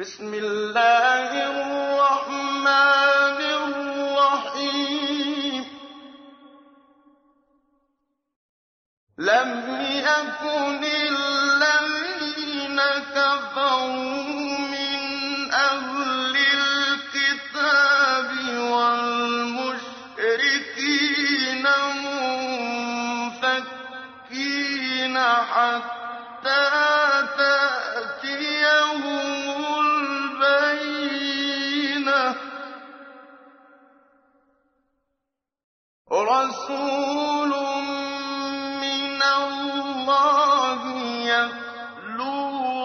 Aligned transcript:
بسم 0.00 0.34
الله 0.34 1.30
الرحمن 1.50 3.40
الرحيم. 4.40 5.64
لم 9.18 9.50
يكن 9.80 10.84
الذين 10.84 11.29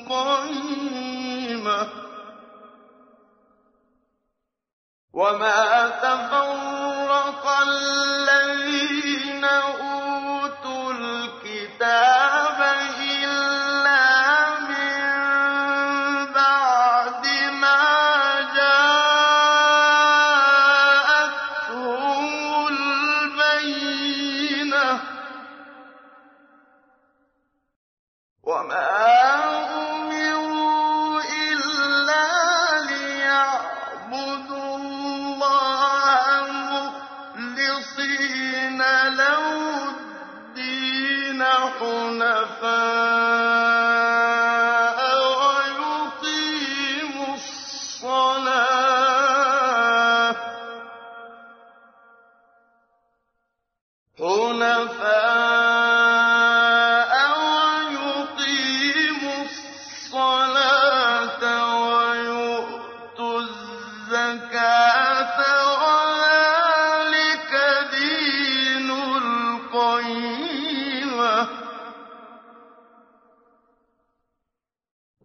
قيمة. 0.08 1.88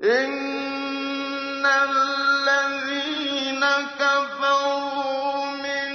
إن 0.03 1.65
الذين 1.65 3.59
كفروا 3.99 5.45
من 5.51 5.91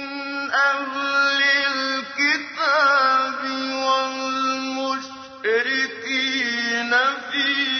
أهل 0.53 1.41
الكتاب 1.73 3.41
والمشركين 5.65 6.91
في 7.31 7.74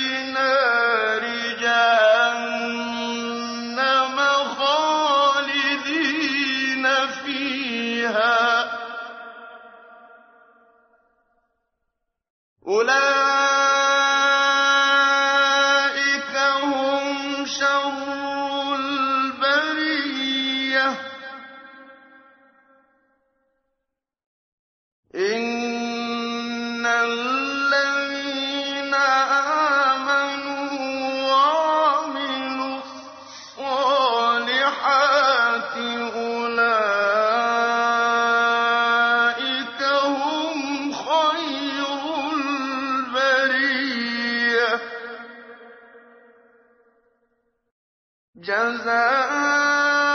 جزاؤهم 48.45 50.05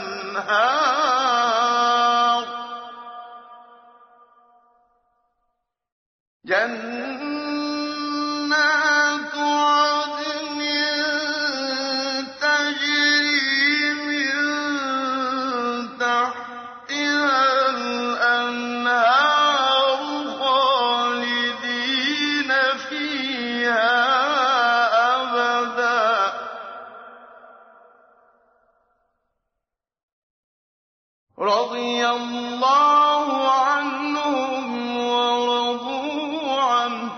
رضي 31.37 31.99
الله 32.05 33.27
عنهم 33.49 34.65
ورضوا 35.01 36.51
عنه 36.61 37.11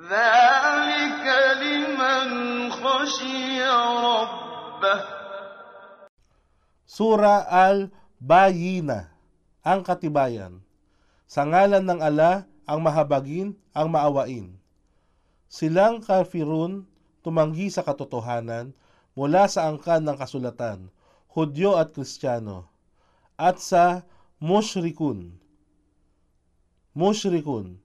ذلك 0.00 1.24
لمن 1.64 2.28
خشي 2.70 3.64
ربه 3.64 5.00
Sura 6.88 7.46
Al-Bayina, 7.46 9.06
ang 9.62 9.86
katibayan. 9.86 10.58
Sa 11.30 11.46
ngalan 11.46 11.86
ng 11.86 12.00
ala, 12.02 12.42
ang 12.66 12.82
mahabagin, 12.82 13.54
ang 13.70 13.86
maawain. 13.86 14.50
Silang 15.46 16.02
kafirun, 16.02 16.90
tumanggi 17.22 17.70
sa 17.70 17.86
katotohanan, 17.86 18.74
mula 19.13 19.45
sa 19.45 19.69
angkan 19.69 20.01
ng 20.01 20.17
kasulatan, 20.17 20.89
Hudyo 21.33 21.77
at 21.77 21.93
Kristiyano, 21.93 22.69
at 23.37 23.57
sa 23.57 24.05
mushrikun. 24.37 25.33
Mushrikun, 26.93 27.81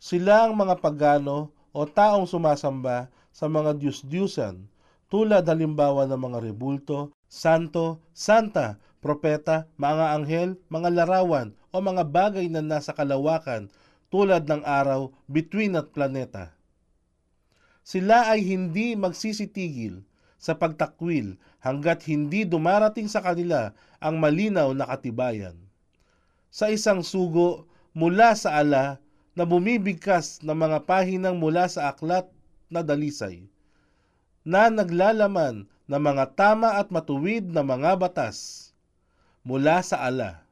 silang 0.00 0.56
mga 0.56 0.80
pagano 0.80 1.52
o 1.76 1.84
taong 1.84 2.24
sumasamba 2.24 3.12
sa 3.32 3.52
mga 3.52 3.76
Diyos-Diyusan, 3.76 4.64
tulad 5.12 5.44
halimbawa 5.44 6.08
ng 6.08 6.16
mga 6.16 6.38
rebulto, 6.40 7.12
santo, 7.28 8.00
santa, 8.16 8.80
propeta, 9.04 9.68
mga 9.76 10.16
anghel, 10.16 10.50
mga 10.72 10.88
larawan 10.92 11.52
o 11.70 11.76
mga 11.84 12.08
bagay 12.08 12.48
na 12.48 12.64
nasa 12.64 12.96
kalawakan 12.96 13.68
tulad 14.08 14.48
ng 14.48 14.64
araw, 14.64 15.12
bituin 15.28 15.76
at 15.76 15.92
planeta. 15.92 16.56
sila 17.86 18.34
ay 18.34 18.42
hindi 18.42 18.98
magsisitigil 18.98 20.02
sa 20.36 20.54
pagtakwil 20.56 21.40
hanggat 21.64 22.04
hindi 22.06 22.44
dumarating 22.44 23.08
sa 23.08 23.24
kanila 23.24 23.72
ang 23.98 24.20
malinaw 24.20 24.70
na 24.76 24.84
katibayan. 24.86 25.56
Sa 26.52 26.70
isang 26.72 27.02
sugo 27.02 27.68
mula 27.96 28.36
sa 28.36 28.60
ala 28.60 29.00
na 29.36 29.44
bumibigkas 29.44 30.40
ng 30.40 30.56
mga 30.56 30.88
pahinang 30.88 31.36
mula 31.36 31.68
sa 31.68 31.92
aklat 31.92 32.28
na 32.72 32.80
dalisay, 32.80 33.44
na 34.46 34.72
naglalaman 34.72 35.68
ng 35.86 36.02
mga 36.02 36.32
tama 36.38 36.80
at 36.80 36.88
matuwid 36.88 37.44
na 37.50 37.60
mga 37.60 38.00
batas 38.00 38.70
mula 39.44 39.84
sa 39.84 40.02
ala, 40.08 40.42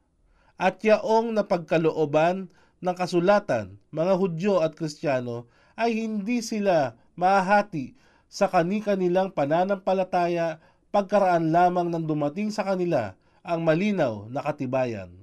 at 0.61 0.79
yaong 0.85 1.35
napagkalooban 1.35 2.53
ng 2.85 2.95
kasulatan, 2.95 3.81
mga 3.91 4.15
Hudyo 4.21 4.55
at 4.61 4.77
Kristiyano 4.77 5.49
ay 5.75 5.97
hindi 5.97 6.45
sila 6.45 6.95
mahati 7.19 7.97
sa 8.35 8.51
kani-kanilang 8.51 9.31
pananampalataya 9.31 10.59
pagkaraan 10.91 11.55
lamang 11.55 11.87
ng 11.87 12.03
dumating 12.03 12.51
sa 12.51 12.67
kanila 12.67 13.15
ang 13.47 13.63
malinaw 13.63 14.27
na 14.27 14.43
katibayan. 14.43 15.15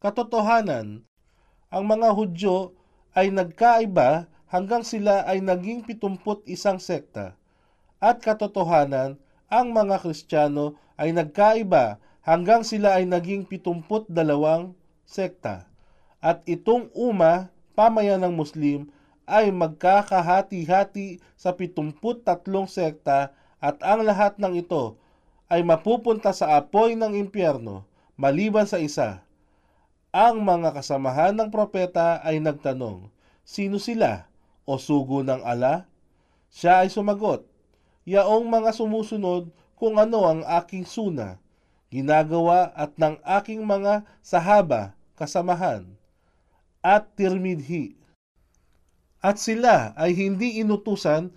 Katotohanan, 0.00 1.04
ang 1.68 1.84
mga 1.84 2.08
Hudyo 2.16 2.72
ay 3.12 3.28
nagkaiba 3.28 4.24
hanggang 4.48 4.80
sila 4.80 5.28
ay 5.28 5.44
naging 5.44 5.84
pitumput 5.84 6.48
isang 6.48 6.80
sekta. 6.80 7.36
At 8.00 8.24
katotohanan, 8.24 9.20
ang 9.52 9.66
mga 9.76 10.00
Kristiyano 10.00 10.80
ay 10.96 11.12
nagkaiba 11.12 12.00
hanggang 12.24 12.64
sila 12.64 12.96
ay 12.96 13.04
naging 13.04 13.44
pitumput 13.44 14.08
dalawang 14.08 14.72
sekta. 15.04 15.68
At 16.24 16.40
itong 16.48 16.88
uma, 16.96 17.52
pamayan 17.76 18.24
ng 18.24 18.32
Muslim, 18.32 18.88
ay 19.28 19.52
magkakahati-hati 19.52 21.20
sa 21.36 21.52
73 21.52 22.00
sekta 22.64 23.36
at 23.60 23.76
ang 23.84 24.02
lahat 24.02 24.40
ng 24.40 24.56
ito 24.56 24.96
ay 25.52 25.60
mapupunta 25.60 26.32
sa 26.32 26.56
apoy 26.56 26.96
ng 26.96 27.12
impyerno 27.12 27.84
maliban 28.16 28.64
sa 28.64 28.80
isa. 28.80 29.22
Ang 30.08 30.40
mga 30.42 30.72
kasamahan 30.72 31.36
ng 31.36 31.52
propeta 31.52 32.18
ay 32.24 32.40
nagtanong, 32.40 33.12
Sino 33.44 33.76
sila? 33.80 34.28
O 34.68 34.76
sugo 34.76 35.24
ng 35.24 35.40
ala? 35.44 35.88
Siya 36.48 36.84
ay 36.84 36.88
sumagot, 36.88 37.44
Yaong 38.08 38.48
mga 38.48 38.72
sumusunod 38.72 39.52
kung 39.76 40.00
ano 40.00 40.24
ang 40.24 40.40
aking 40.58 40.88
suna, 40.88 41.36
ginagawa 41.92 42.72
at 42.72 42.96
ng 42.96 43.20
aking 43.22 43.62
mga 43.62 44.02
sahaba, 44.24 44.96
kasamahan, 45.14 45.86
at 46.80 47.04
tirmidhi 47.14 47.94
at 49.18 49.36
sila 49.42 49.94
ay 49.98 50.14
hindi 50.14 50.62
inutusan 50.62 51.34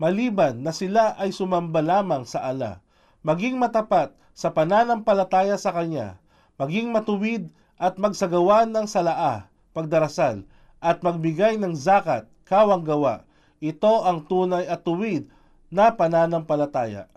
maliban 0.00 0.64
na 0.64 0.72
sila 0.72 1.12
ay 1.20 1.36
sumamba 1.36 1.84
lamang 1.84 2.24
sa 2.24 2.40
ala, 2.48 2.80
maging 3.20 3.60
matapat 3.60 4.16
sa 4.32 4.48
pananampalataya 4.56 5.60
sa 5.60 5.76
Kanya, 5.76 6.16
maging 6.56 6.88
matuwid 6.88 7.52
at 7.76 8.00
magsagawa 8.00 8.64
ng 8.64 8.88
salaa, 8.88 9.52
pagdarasal, 9.76 10.48
at 10.80 11.04
magbigay 11.04 11.60
ng 11.60 11.76
zakat, 11.76 12.24
kawang 12.48 12.80
gawa. 12.80 13.28
Ito 13.60 14.08
ang 14.08 14.24
tunay 14.24 14.64
at 14.64 14.88
tuwid 14.88 15.28
na 15.68 15.92
pananampalataya. 15.92 17.12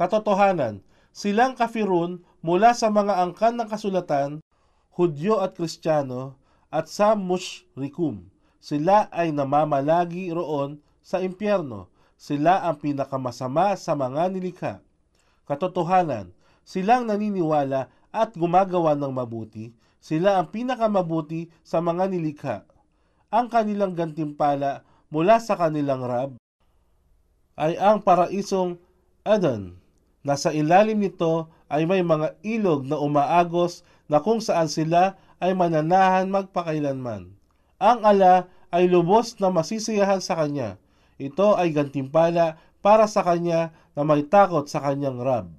Katotohanan, 0.00 0.80
silang 1.12 1.52
kafirun 1.52 2.24
mula 2.40 2.72
sa 2.72 2.88
mga 2.88 3.20
angkan 3.20 3.60
ng 3.60 3.68
kasulatan, 3.68 4.40
Hudyo 4.96 5.44
at 5.44 5.56
Kristiyano, 5.56 6.40
at 6.72 6.88
sa 6.88 7.12
mushrikum 7.12 8.31
sila 8.62 9.10
ay 9.10 9.34
namamalagi 9.34 10.30
roon 10.30 10.78
sa 11.02 11.18
impyerno. 11.18 11.90
Sila 12.14 12.62
ang 12.62 12.78
pinakamasama 12.78 13.74
sa 13.74 13.98
mga 13.98 14.30
nilikha. 14.30 14.78
Katotohanan, 15.50 16.30
silang 16.62 17.10
naniniwala 17.10 17.90
at 18.14 18.30
gumagawa 18.38 18.94
ng 18.94 19.10
mabuti. 19.10 19.74
Sila 19.98 20.38
ang 20.38 20.54
pinakamabuti 20.54 21.50
sa 21.66 21.82
mga 21.82 22.06
nilikha. 22.06 22.56
Ang 23.34 23.50
kanilang 23.50 23.98
gantimpala 23.98 24.86
mula 25.10 25.42
sa 25.42 25.58
kanilang 25.58 26.06
Rab 26.06 26.38
ay 27.58 27.74
ang 27.82 27.98
paraisong 27.98 28.78
Adan. 29.26 29.74
Nasa 30.22 30.54
ilalim 30.54 31.02
nito 31.02 31.50
ay 31.66 31.82
may 31.82 32.06
mga 32.06 32.38
ilog 32.46 32.86
na 32.86 32.94
umaagos 32.94 33.82
na 34.06 34.22
kung 34.22 34.38
saan 34.38 34.70
sila 34.70 35.18
ay 35.42 35.50
mananahan 35.50 36.30
magpakailanman. 36.30 37.41
Ang 37.82 38.06
ala 38.06 38.46
ay 38.70 38.86
lubos 38.86 39.34
na 39.42 39.50
masisiyahan 39.50 40.22
sa 40.22 40.38
kanya. 40.38 40.78
Ito 41.18 41.58
ay 41.58 41.74
gantimpala 41.74 42.62
para 42.78 43.10
sa 43.10 43.26
kanya 43.26 43.74
na 43.98 44.06
may 44.06 44.22
takot 44.22 44.70
sa 44.70 44.78
kanyang 44.78 45.18
Rab. 45.18 45.50